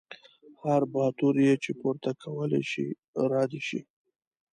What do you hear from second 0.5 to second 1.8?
هر باتور یې چې